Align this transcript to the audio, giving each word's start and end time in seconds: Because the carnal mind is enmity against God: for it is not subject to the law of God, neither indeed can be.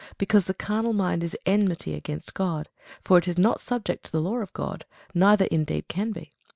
Because 0.17 0.45
the 0.45 0.55
carnal 0.55 0.93
mind 0.93 1.23
is 1.23 1.37
enmity 1.45 1.93
against 1.93 2.33
God: 2.33 2.69
for 3.03 3.19
it 3.19 3.27
is 3.27 3.37
not 3.37 3.61
subject 3.61 4.03
to 4.05 4.11
the 4.11 4.19
law 4.19 4.37
of 4.37 4.51
God, 4.51 4.83
neither 5.13 5.45
indeed 5.51 5.87
can 5.89 6.11
be. 6.11 6.31